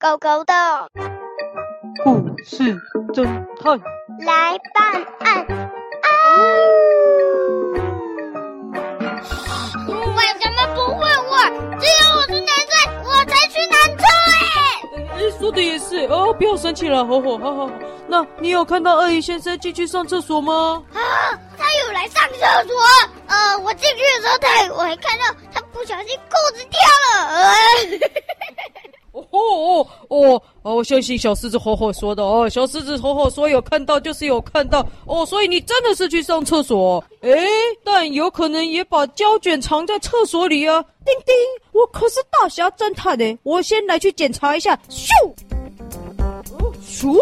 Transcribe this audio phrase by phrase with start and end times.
[0.00, 0.54] 狗狗的
[2.04, 2.62] 故事
[3.12, 3.24] 侦
[3.60, 3.76] 探
[4.24, 5.44] 来办案
[6.02, 6.08] 啊！
[9.88, 11.36] 为什么不问我？
[11.80, 14.38] 只有我是男生，我才去男厕哎！
[15.16, 17.72] 哎，说的也是哦，不要生气了，吼吼，好好好。
[18.06, 20.80] 那你有看到鳄鱼先生进去上厕所吗？
[20.94, 21.00] 啊，
[21.58, 22.38] 他有来上厕
[22.68, 22.76] 所。
[23.26, 26.78] 呃，我进去的时候，他我还看到他不小心裤子掉
[27.18, 27.26] 了。
[27.30, 27.52] 呃
[29.30, 30.76] 哦哦哦哦！
[30.76, 37.02] 我相信小狮子吼吼说的哦，小狮子吼吼说有看到就是有看到哦，所以你真的是去上厕所？
[37.20, 37.46] 诶，
[37.84, 40.82] 但有可能也把胶卷藏在厕所里啊！
[41.04, 41.34] 叮叮，
[41.72, 44.74] 我可是大侠侦探呢，我先来去检查一下。
[44.88, 45.10] 咻，
[46.58, 47.14] 哦，咻，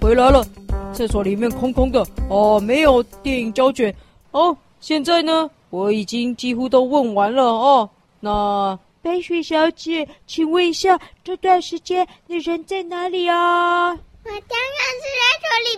[0.00, 0.44] 回来了，
[0.92, 3.94] 厕所里面空空的哦，没有电影胶卷
[4.32, 4.56] 哦。
[4.80, 8.78] 现在呢，我已经几乎都问完了哦，那。
[9.02, 13.90] 白雪小姐，请问一下，这段时间你人在哪里啊？
[13.90, 15.71] 我当然是在这里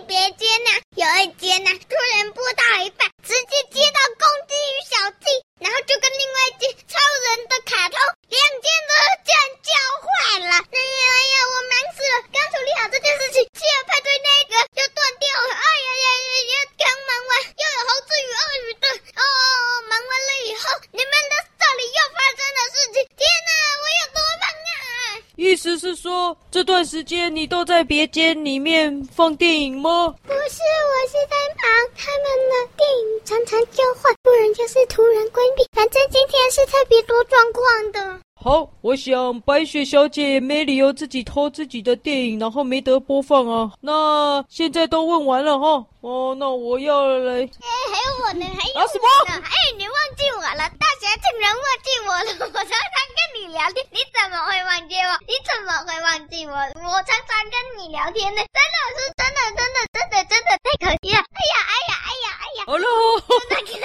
[29.35, 30.15] 电影吗？
[30.23, 35.65] 不是，我是在忙他们的电影，常常交换，不然就是突然关闭。
[35.73, 38.24] 反正今天是特别多状况的。
[38.45, 43.71] 好，我想白雪小姐没理由自己偷自己的电影，然后没得播放啊。
[43.81, 47.41] 那现在都问完了哈，哦，那我要来。
[47.41, 47.49] 哎，
[47.89, 49.07] 还有我呢，还有啊什么？
[49.33, 52.45] 哎，你忘记我了，大侠竟然忘记我了。
[52.53, 55.09] 我常常跟你聊天，你怎么会忘记我？
[55.25, 56.53] 你怎么会忘记我？
[56.53, 61.17] 我常常跟你聊天呢，真的是真的真的真的真的太可惜了。
[61.17, 62.63] 哎呀哎呀哎呀哎呀！
[62.69, 62.85] 好了，
[63.49, 63.81] 真的跟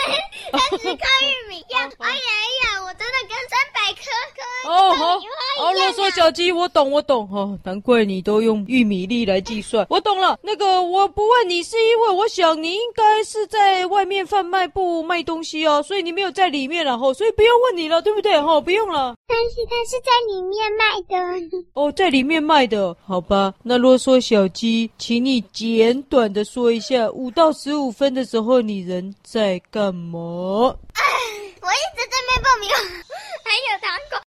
[0.52, 1.88] 跟十颗玉米一样。
[1.96, 4.04] 哎呀哎呀，我真的跟三百颗
[4.36, 4.44] 颗。
[4.68, 5.18] 哦，好，
[5.64, 10.38] 好，啰嗦小鸡，我懂，我懂，哦，难怪你都用玉米粒来计算，我懂了。
[10.42, 18.40] 那个，我不问你，是因为我想你应该是在外面贩卖部卖东西哦，所以你没有在里面，然后，所以不用问你了，对不对？
[18.40, 19.14] 哈，不用了。
[19.26, 21.66] 但是它是在里面卖的。
[21.74, 23.54] 哦，在里面卖的，好吧。
[23.62, 30.18] 那啰嗦小鸡，请你简短的说一下，五到十五分的时候，你人在干嘛？
[31.62, 32.76] 我一直在卖爆米花，
[33.44, 34.18] 还有糖果。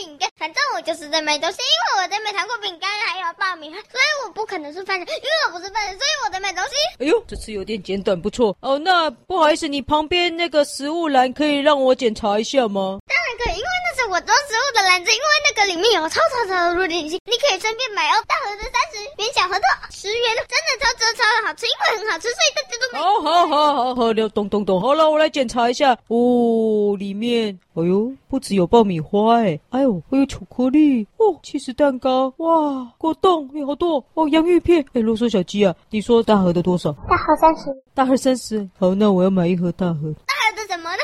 [0.00, 6.70] 饼干，反正我就是在卖东西，因为我在卖糖果、饼干，还有爆米花，所以我不可能是犯人，因为我不是犯人，所以我在卖东西。
[7.00, 8.78] 哎呦，这次有点简短，不错哦。
[8.78, 12.98] 那不好意思，你旁边那个食物栏可以让我检查一下吗？
[13.30, 18.18] 然可以，因为那是我装食物的篮子，因为那个里面有超超超多点心，你可以顺便买哦。
[18.26, 22.98] 大盒的三十元，小盒的十元，真的超超超好吃，因为很好吃，所以大家都买。
[22.98, 24.80] 好好好好好，懂懂懂。
[24.80, 29.60] 好了，我来检查一下哦，里面，哎呦，不只有爆米花哎。
[29.70, 34.84] 哎呦，还有巧克力哦，起司蛋糕哇，果冻有好多哦，洋芋片。
[34.92, 36.90] 哎，啰嗦小鸡啊，你说大盒的多少？
[37.08, 37.64] 大盒三十。
[37.94, 38.68] 大盒三十。
[38.78, 40.12] 好，那我要买一盒大盒。
[40.26, 40.98] 大盒的什么呢？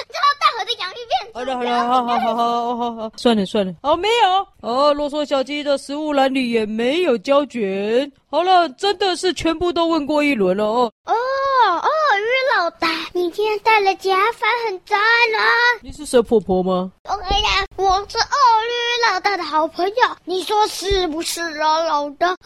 [1.32, 3.72] 好了好了，好好好好好好，算了算了。
[3.82, 4.46] 哦，没有。
[4.68, 8.10] 哦，啰嗦小鸡的食物篮里也没有胶卷。
[8.30, 10.90] 好了，真的是全部都问过一轮了哦。
[11.04, 12.26] 哦，鳄鱼
[12.56, 15.44] 老大，你今天戴了假发，很赞啊。
[15.82, 16.90] 你是蛇婆婆吗？
[17.04, 19.94] 哎呀，我是鳄鱼老大的好朋友，
[20.24, 22.28] 你说是不是啊，老大？
[22.30, 22.36] 啊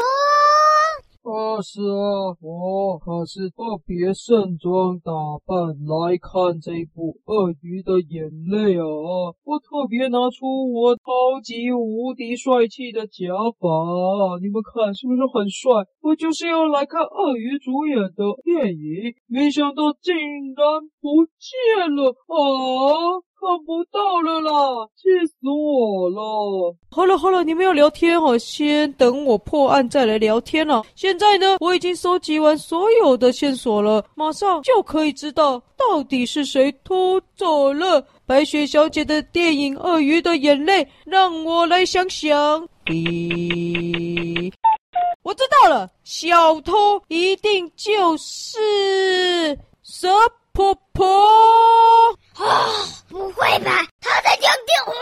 [1.23, 5.13] 啊，是啊，我可是特别盛装打
[5.45, 9.37] 扮来看这部《鳄鱼的眼泪》啊！
[9.45, 15.85] 我特别拿出我超级无敌帅气的假发，你们看是不是很帅？
[16.01, 20.65] 我就是要来看鳄鱼主演的电影，没想到竟然
[21.05, 23.21] 不见了啊！
[23.41, 24.53] 看不到了啦，
[24.95, 26.77] 气死我了！
[26.91, 30.83] 好了好了，你们要聊天哦，先等我破案再来聊天了。
[30.95, 40.85] 现在呢，我已经收集完所有的线索了，马上就可以知道到底是谁偷走了白雪小姐的电影《鳄鱼的眼泪》。
[41.07, 44.53] 让我来想想，咦，
[45.23, 50.11] 我知道了，小偷一定就是蛇
[50.53, 51.07] 婆婆。
[52.35, 52.67] 啊，
[53.09, 53.87] 不会吧？
[54.01, 54.93] 他在讲电话。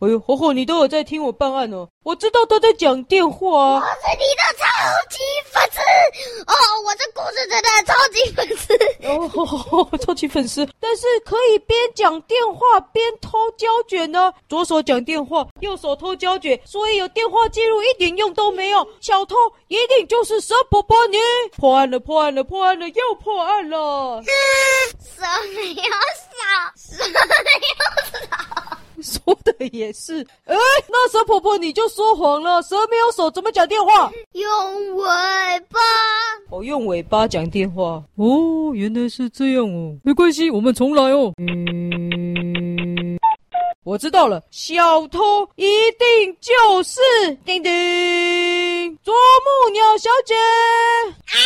[0.00, 1.88] 哎呦，火火，你都有在听我办案哦。
[2.02, 3.74] 我知道他在讲电话啊。
[3.76, 4.66] 我是你的超
[5.10, 5.18] 级
[5.50, 5.80] 粉丝
[6.46, 8.74] 哦，我是故事真的超级粉丝
[9.70, 10.66] 哦，超级粉丝。
[10.96, 14.32] 是可以边讲电话边偷胶卷呢？
[14.48, 18.86] 左手讲电话，右手偷胶卷，所以有电话记录一点用都没有。
[19.00, 19.36] 小偷
[19.68, 21.18] 一定就是蛇婆婆你。
[21.56, 24.22] 破案了，破案了，破案了，又破案了。
[25.00, 25.22] 蛇
[25.54, 28.61] 没有少，蛇没有少。
[29.02, 30.56] 说的也是，哎，
[30.88, 34.10] 那蛇婆婆你就说谎了，蛇没有手怎么讲电话？
[34.32, 35.04] 用尾
[35.68, 35.80] 巴。
[36.50, 38.02] 哦，用尾巴讲电话。
[38.16, 41.32] 哦，原来是这样哦，没关系，我们重来哦。
[41.38, 43.18] 嗯，
[43.84, 47.00] 我知道了，小偷一定就是
[47.44, 50.34] 叮叮啄木鸟小姐。
[50.34, 51.36] 啊，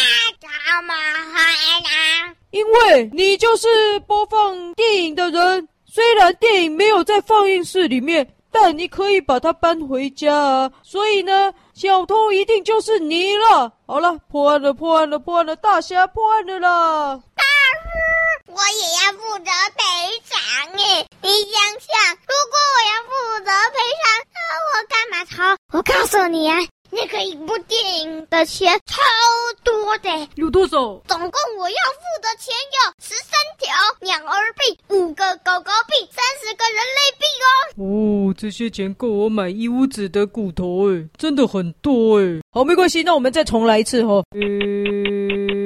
[0.40, 0.48] 怎
[0.84, 0.94] 么
[1.32, 1.38] 会
[1.82, 2.34] 呢？
[2.50, 5.68] 因为你就是播放电影的人。
[5.96, 10.70] 虽然电影没有在放映室里面，但你可以把它搬回家啊。
[10.82, 13.72] 所以呢，小偷一定就是你了。
[13.86, 17.18] 好了，破案了，破案了，破案了，大侠破案了啦！
[17.34, 17.44] 大
[17.80, 19.82] 师，我也要负责赔
[20.28, 21.06] 偿耶。
[21.22, 23.10] 你想想，如果我要负
[23.42, 24.04] 责赔偿，
[24.34, 24.38] 那
[24.68, 25.78] 我干嘛偷？
[25.78, 26.58] 我告诉你啊。
[27.06, 29.00] 那个一部电影的钱超
[29.62, 30.76] 多的，有多少？
[31.06, 38.26] 总共我要付的钱有十三条鸟儿币、五个狗狗币、三十个人类币哦。
[38.30, 42.42] 哦，这些钱够我买一屋子的骨头哎，真的很多哎。
[42.50, 44.24] 好，没关系，那我们再重来一次哈、哦。
[44.32, 45.65] 嗯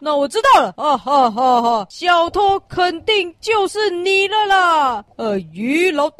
[0.00, 1.86] 那我知道了，啊哈哈哈！
[1.90, 6.16] 小偷肯定就是你了啦，鳄鱼老大。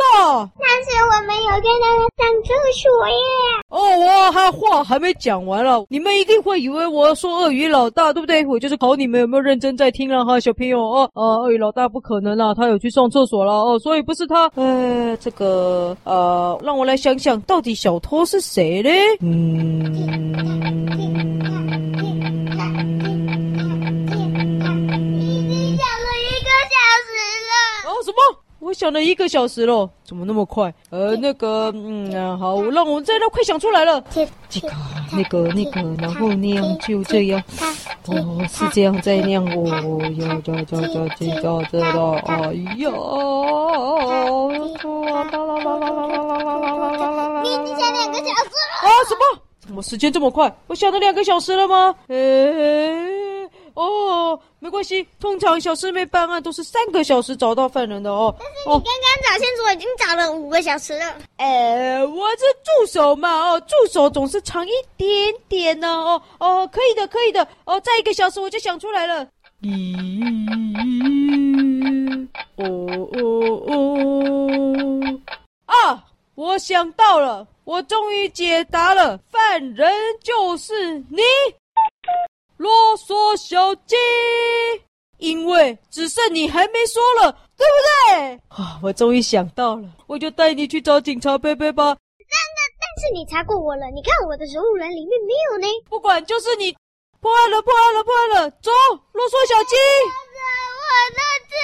[0.58, 1.86] 但是我没有跟他
[2.18, 3.14] 上厕所耶。
[3.70, 8.44] 哦，我还话还没讲完了，你们一定会以为我要说鳄鱼老大，对不对？
[8.44, 11.10] 我就是考你们有没有认真在听了哈，小朋友哦。
[11.14, 14.50] 呃，鳄鱼老大不可能啦，他有去上厕所了哦，所以不是他。
[14.56, 19.16] 呃，这个呃，让我来想想到底小偷是谁嘞？
[19.20, 21.26] 嗯。
[28.70, 30.72] 我想了一个小时了，怎么那么快？
[30.90, 34.00] 呃，那个，嗯，啊、好，让我再让，快想出来了。
[34.48, 34.70] 这个，
[35.10, 37.42] 那个，那个，然后那样就这样。
[38.06, 39.44] 哦，是这样再那样。
[39.44, 39.66] 哦，
[40.18, 42.12] 要要要要知道知道。
[42.26, 42.36] 哎
[42.78, 42.92] 呀！
[47.42, 48.86] 你你想两个小时了？
[48.86, 48.88] 啊？
[49.08, 49.42] 什么？
[49.58, 50.56] 怎么时间这么快？
[50.68, 51.92] 我想了两个小时了吗？
[52.06, 53.50] 诶。
[53.74, 58.34] 哦，没关系，通常小师妹办案都是三个小时找到犯人的哦。
[58.38, 61.16] 但是你刚刚找线索已经找了五个小时了。
[61.38, 69.26] 呃，我是助手嘛，哦，助手总是长一点点呢，哦哦，可以的，可以的，哦，再一个小时我就想出来了。
[69.62, 69.96] 咦，
[72.56, 72.66] 哦
[73.16, 73.18] 哦
[73.66, 75.20] 哦，
[75.64, 76.04] 啊，
[76.34, 79.90] 我想到了，我终于解答了，犯人
[80.22, 81.22] 就是你。
[82.60, 83.96] 啰嗦小鸡，
[85.16, 87.72] 因为只剩你还没说了，对不
[88.12, 88.38] 对？
[88.48, 91.96] 啊，我终于想到了，我就带你去找警察贝贝吧。
[92.18, 95.66] 真的，但是你查过我了，你看我的植物篮里面没有呢。
[95.88, 96.76] 不管，就是你
[97.22, 98.70] 破案了，破案了，破案了，走，
[99.12, 99.76] 啰嗦小鸡。
[100.76, 101.56] 我的胶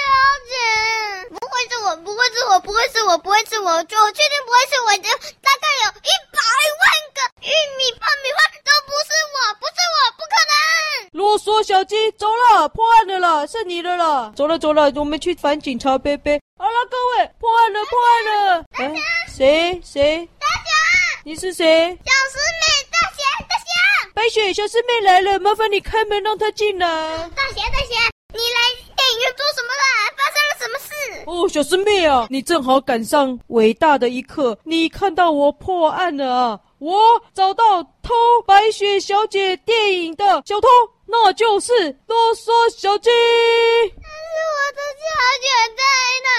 [0.49, 1.46] 卷，不
[1.87, 6.37] 我，不会是我，不会是我，不会是我，就我确定不会是我，就大概有一百
[6.83, 6.85] 万
[7.15, 10.51] 个玉米爆米花都不是我，不是我，不可能。
[11.13, 16.41] 啰嗦小鸡，走了，破案的了，是你的了，走了走了，我们去反警察贝贝。
[16.59, 18.63] 好了，各位，破案了，破案了。
[18.77, 19.01] 大侠，
[19.37, 20.29] 谁谁？
[20.37, 20.71] 大侠，
[21.23, 21.97] 你是谁？
[22.03, 24.11] 小师妹，大侠，大侠。
[24.13, 26.85] 白雪，小师妹来了，麻烦你开门让她进来。
[27.29, 28.59] 大侠，大侠，你来
[28.93, 29.83] 电影院做什么了？
[30.17, 30.91] 发生了什么事？
[31.27, 36.57] 哦，小师妹啊，你正好赶上伟大的一刻，你看到我破案了啊。
[36.79, 36.97] 我
[37.33, 38.13] 找到偷
[38.45, 40.69] 白雪小姐电影的小偷，
[41.05, 41.73] 那就是
[42.05, 43.09] 啰嗦小鸡。
[43.09, 45.05] 但是我的小
[45.43, 45.83] 卷在
[46.23, 46.31] 哪？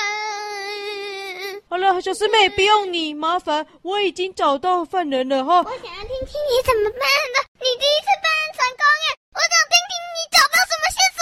[1.68, 5.58] 好了，小师妹，不用你麻烦，我已经找到犯人了哈。
[5.58, 7.00] 我想要听听你怎么办
[7.34, 7.44] 的。
[7.60, 9.12] 你第一次办案成功耶！
[9.34, 11.20] 我想听听你找到什么线索。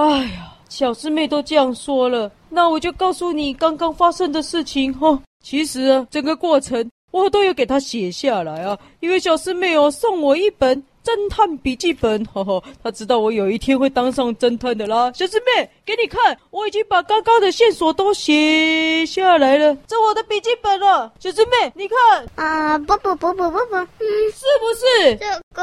[0.32, 0.45] 呀，
[0.76, 5.18] 小师妹都这样说了，那我就告诉你刚刚发生的事情哈。
[5.42, 6.86] 其实啊，整个过程。
[7.12, 15.12] 我都有给她写下来啊，因为小师妹哦送我一本侦探笔记本，呵呵，他知道我有一天会当上侦探的啦。
[15.14, 21.12] 小师妹，给你看，我已经把刚刚的线索都写下来了，这我的笔记本了。
[21.20, 23.86] 小师妹，你看，啊，不不不不不不，嗯，
[24.34, 25.16] 是不是？
[25.16, 25.62] 这个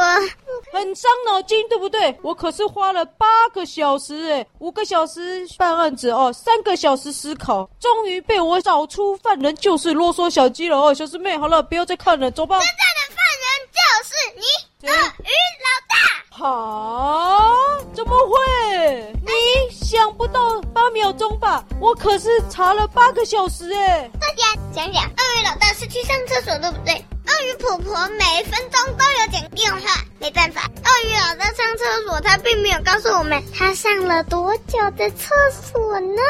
[0.71, 2.17] 很伤脑筋，对不对？
[2.21, 12.61] 我可是花了八个小时，哎，五个小时办案子哦，三个小时思考，终于被我找出犯人就是啰嗦小鸡了哦，小师妹，好了，不要再看了，走吧。
[13.73, 15.31] 就是你，鳄鱼
[15.63, 15.93] 老大。
[16.29, 19.13] 好，怎么会？
[19.25, 19.31] 你
[19.71, 21.63] 想不到八秒钟吧？
[21.79, 24.09] 我可是查了八个小时哎。
[24.19, 26.93] 大家讲讲，鳄鱼老大是去上厕所，对不对？
[27.25, 36.21] 鳄鱼婆婆每分钟都有讲电话，没办法，鳄鱼老大上厕所，他并没有告诉我们他上了多久的厕所呢？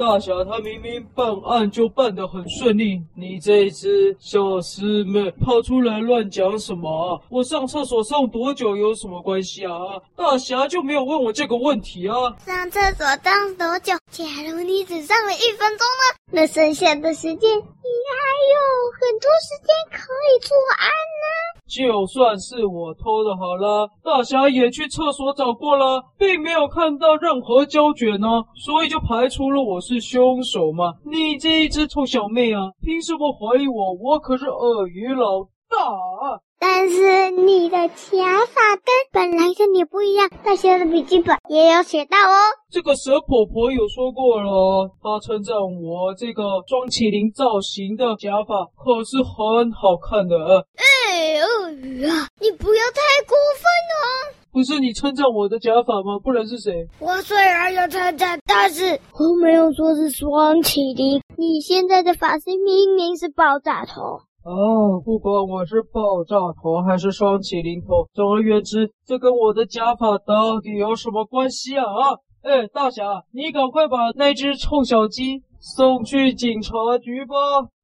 [0.00, 7.20] 大侠他明明办案就办得很顺利，你这一只小师妹跑出来乱讲什么啊？
[7.28, 9.76] 我上厕所上多久有什么关系啊？
[10.16, 12.14] 大侠就没有问我这个问题啊？
[12.46, 13.92] 上厕所上多久？
[14.10, 16.16] 假如你只上了一分钟呢？
[16.32, 18.56] 那剩下的时间你还有
[18.98, 21.59] 很多时间可以作案呢。
[21.70, 30.94] 就算是我偷的，好了，大侠也去厕所找过了，并没有看到任何胶卷呢，所以就排除了我是凶手嘛。
[31.04, 33.92] 你这一只臭小妹啊，凭什么怀疑我？
[34.02, 36.40] 我可是鳄鱼老大。
[36.58, 42.36] 但是你的假发跟本来的你不一样，大侠的笔记本也有写到哦。
[42.70, 50.66] 这个蛇婆婆有说过了，她称赞我这个双麒麟造型的假发可是很好看的。
[50.76, 53.64] 哎，鳄鱼啊，你不要太过分
[53.96, 54.36] 哦。
[54.52, 56.18] 不是你称赞我的假发吗？
[56.22, 56.86] 不然是谁？
[56.98, 61.22] 我虽然有称赞，但是我没有说是双麒麟。
[61.38, 64.20] 你现在的发型明明是爆炸头。
[64.42, 71.84] 哦，不管我是爆炸头还是双麒麟头，总而言之，这跟我的假发到底有什么关系啊？
[71.84, 77.34] 啊，哎，大侠，你赶快把那只臭小鸡送去警察局吧。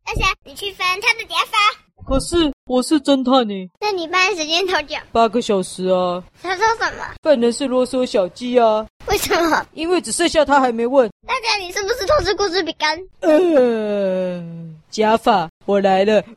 [0.07, 1.59] 大侠，你去翻他的假发。
[2.07, 3.55] 可是我是侦探呢。
[3.81, 4.97] 那你办案时间多久？
[5.13, 6.23] 八个小时啊。
[6.41, 7.05] 他说什么？
[7.23, 8.87] 犯人是啰嗦小鸡啊。
[9.09, 9.67] 为什么？
[9.75, 11.11] 因为只剩下他还没问。
[11.27, 12.99] 大侠，你是不是偷吃故事饼干？
[13.21, 14.43] 呃，
[14.89, 16.23] 假发，我来了。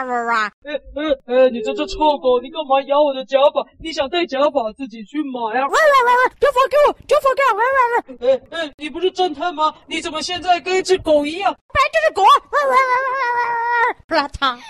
[0.00, 1.50] 哎哎哎！
[1.50, 3.64] 你这只臭狗，你干嘛咬我的假发？
[3.80, 5.66] 你想带假发自己去买啊？
[5.66, 6.22] 喂喂喂喂！
[6.40, 7.52] 假发给我，假发给我！
[7.58, 8.34] 喂喂喂！
[8.34, 9.74] 哎哎，你不是侦探吗？
[9.86, 11.52] 你怎么现在跟一只狗一样？
[11.52, 12.22] 本来就是狗！
[12.22, 12.28] 喂
[12.64, 13.40] 喂喂喂喂喂
[13.88, 13.96] 喂！
[14.06, 14.56] 不拉碴！
[14.56, 14.60] 啊！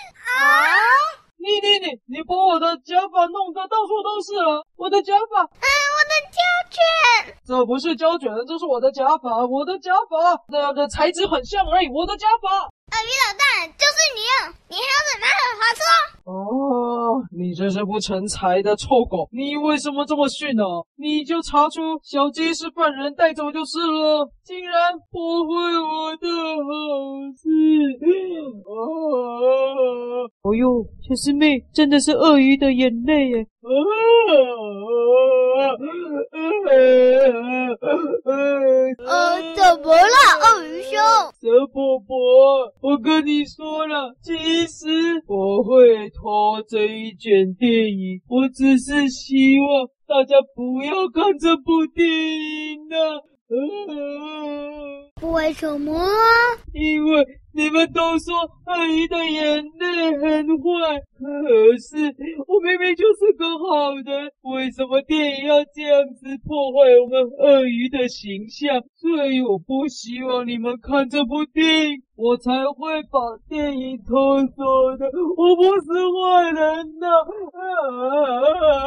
[1.40, 4.62] 你你你你把我的假发弄得到处都是了！
[4.76, 5.40] 我的假发！
[5.40, 6.80] 啊，我的胶卷！
[7.46, 9.46] 这不是胶卷，这是我的假发！
[9.46, 11.88] 我的假发，这样的材质很像而已。
[11.88, 12.68] 我的假发。
[12.90, 13.49] 鳄鱼老大，就是
[14.16, 14.22] 你！
[14.68, 15.82] 你还要怎么好话说？
[16.24, 19.28] 哦，你真是不成才的臭狗！
[19.32, 20.62] 你为什么这么逊呢？
[21.00, 26.68] 你就查出小鸡是犯人带走就是了，竟然破坏我的好
[27.34, 27.48] 事！
[28.66, 28.70] 哦，
[30.42, 33.46] 哦呦，小师妹真的是鳄鱼的眼泪耶！
[39.06, 40.98] 啊呃，怎么了，鳄鱼兄？
[41.40, 42.14] 蛇伯伯，
[42.82, 52.96] 我跟你说了，其实我会偷这一卷电影，我只是希望大家不要看这部电影呢。
[55.22, 55.94] 为什么？
[56.72, 58.34] 因为你们都说
[58.66, 61.22] 鳄鱼的眼泪很坏，可
[61.78, 61.96] 是
[62.46, 68.82] 我明明就是个好人，为什么电影要这样子破坏我们鳄鱼的形象？
[68.96, 75.06] 所以我不希望你们看这部电影，我才会把电影偷走的。
[75.36, 75.86] 我不是
[76.16, 77.06] 坏人呐！
[77.52, 77.60] 啊
[78.66, 78.78] 啊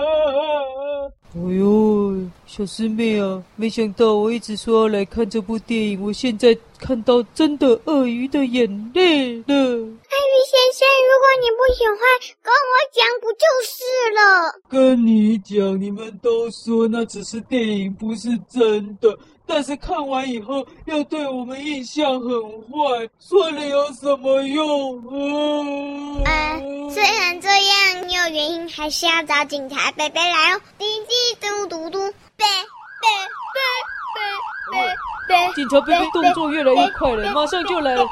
[1.36, 2.14] 哎呦，
[2.56, 9.44] 小师妹啊，没想到我一直说要来看这部电影，我现在看到真的鳄鱼的眼泪了。
[9.48, 11.98] 鳄鱼先生，如果你不喜欢，
[12.44, 13.84] 跟我讲不就是
[14.14, 14.54] 了？
[14.70, 19.18] 跟你讲，你们都说那只是电影，不是真的。
[19.46, 26.24] 但是看完以后要对我们印象很坏，说了有什么用嗯？
[26.24, 30.62] 呃，虽然这样，你有原因还是要找警察伯伯来哦。
[30.78, 32.14] 滴滴嘟嘟嘟，
[35.56, 38.04] 警察贝贝动作越来越快了，马上就来了。
[38.04, 38.08] 警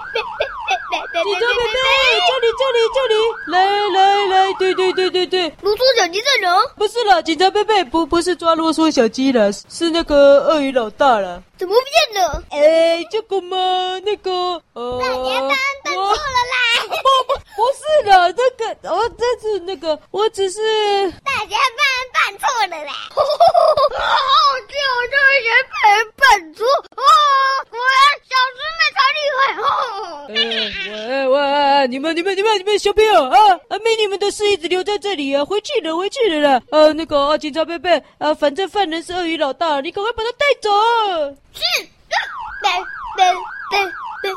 [0.99, 1.79] 察贝贝，
[2.27, 3.13] 这里这里这里，
[3.47, 3.97] 来来
[4.27, 6.65] 来，对对对对对，啰嗦小鸡在哪？
[6.77, 11.41] 不是了，警察贝贝不不是抓啰嗦小鸡了，是那个鳄鱼老大了。
[11.57, 11.81] 怎么不
[12.13, 12.43] 见了？
[12.51, 13.57] 哎，这个嘛，
[14.03, 14.31] 那个
[14.73, 15.13] 呃，大家
[15.85, 16.55] 错了啦！
[16.87, 16.93] 不
[17.27, 20.59] 不不是的，这个哦，这是那个，我只是
[21.23, 21.81] 大家办
[22.13, 22.93] 办错了啦！
[23.13, 23.21] 好
[24.67, 24.73] 笑，
[25.11, 27.03] 这些被人办错啊！
[27.69, 29.63] 果然小师妹才厉害哦！
[30.29, 30.35] 喂
[30.89, 31.35] 喂喂！
[31.37, 31.80] 啦！
[31.91, 33.77] 你们、你们、你们、你们小朋友啊啊！
[33.83, 35.43] 没你们的事，一直留在这里啊！
[35.43, 36.61] 回去了，回去了啦！
[36.71, 40.69] 呃，那个啊，警察伯伯啊，反正犯人是鳄鱼老大，你赶快把他带走。
[41.51, 41.61] 是，
[42.63, 42.79] 来
[43.17, 43.33] 来来
[43.73, 44.29] 来来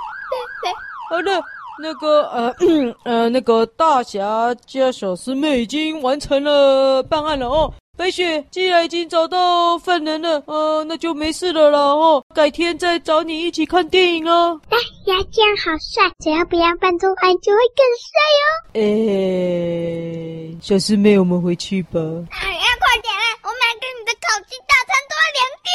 [0.64, 0.72] 来，
[1.10, 1.40] 好了，
[1.80, 7.72] 那个呃嗯呃，那个大侠加小师妹已经完成了办案了哦。
[7.96, 12.24] 白雪，既然已经找到犯人了，呃，那就没事了啦哦。
[12.34, 14.60] 改天再找你一起看电影哦。
[14.68, 18.10] 大侠这样好帅，只要不要扮作爱就会更帅
[18.42, 18.46] 哦。
[18.74, 22.00] 诶，小师妹，我们回去吧。
[22.30, 23.22] 哎呀，快点啦！
[23.44, 25.72] 我买给你的烤鸡大餐都要凉掉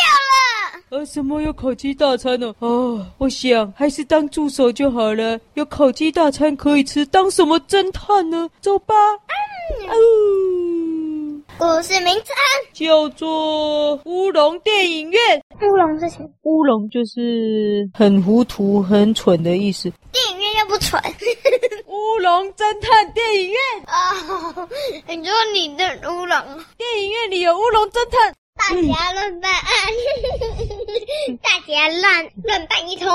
[0.98, 1.02] 了。
[1.02, 2.54] 啊，什么有烤鸡大餐呢？
[2.60, 5.40] 哦，我想还是当助手就好了。
[5.54, 8.50] 有烤鸡大餐可以吃，当什么侦探呢？
[8.60, 8.94] 走吧。
[9.78, 9.88] 嗯。
[9.88, 9.94] 哦
[11.60, 12.26] 故事名称
[12.72, 15.22] 叫做《乌龙电影院》。
[15.70, 16.30] 乌龙是什么？
[16.44, 19.92] 乌龙就是很糊涂、很蠢的意思。
[20.14, 20.98] 电影院又不蠢。
[21.88, 24.68] 乌龙侦探电影院哦，
[25.10, 26.38] 你说你的乌龙？
[26.78, 29.70] 电影院里有乌龙侦探，大家乱办案，
[31.44, 33.10] 大家乱乱办一通。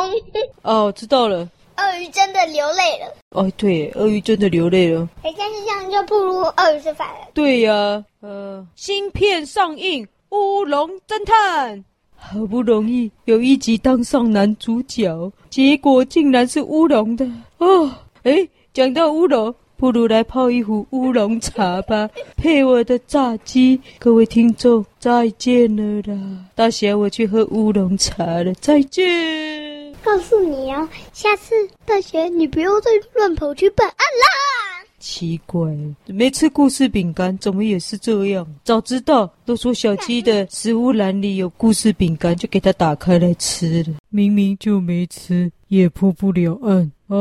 [0.62, 1.48] 哦，知道了。
[1.76, 3.12] 鳄鱼真的流泪了。
[3.30, 5.08] 哦，对，鳄鱼真的流泪了。
[5.22, 7.26] 哎，但是这样就不如鳄鱼是反人。
[7.32, 11.78] 对呀、啊，呃，新片上映，《乌龙侦探》，
[12.16, 17.28] 好不容易有一集当上男主角，结果竟然是乌龙的。
[17.58, 17.90] 哦，
[18.22, 23.80] 哎，讲到乌龙，不如来泡一壶乌龙茶吧， 配我的炸鸡。
[23.98, 26.44] 各位听众，再见了啦！
[26.54, 29.63] 大侠，我去喝乌龙茶了，再见。
[30.04, 31.54] 告诉你哦，下次
[31.86, 34.84] 大学你不要再乱跑去办案啦。
[34.98, 35.70] 奇怪，
[36.06, 38.46] 没吃故事饼干，怎么也是这样？
[38.64, 43.94] 早知道都说小鸡的食物篮里有故事饼干，就给它打开来吃了。
[44.10, 46.90] 明明就没吃，也破不了案。
[47.08, 47.16] 哎，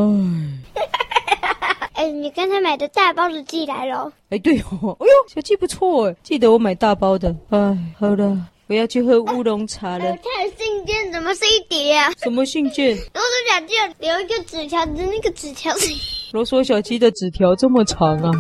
[2.05, 4.11] 哎，你刚才买的大包的寄来了。
[4.29, 7.35] 哎，对哦，哎呦，小鸡不错哎，记得我买大包的。
[7.49, 8.49] 哎，好了。
[8.67, 10.05] 我要去喝乌龙茶了。
[10.05, 10.23] 我看
[10.57, 12.11] 信件怎么是一叠啊？
[12.23, 12.95] 什么信件？
[13.13, 15.87] 罗嗦小鸡留一个纸条的那个纸条是。
[16.31, 18.31] 罗嗦小鸡的纸条这么长啊！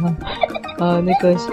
[0.79, 1.35] 啊，那个。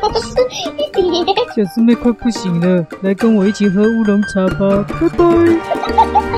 [0.00, 0.30] 都是
[0.78, 1.34] 一叠。
[1.54, 6.29] 小师妹快不行了，来跟我一起喝乌龙茶吧，拜拜。